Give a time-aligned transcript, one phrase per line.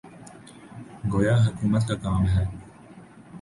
[1.11, 2.43] گویا حکومت کا کام ہے۔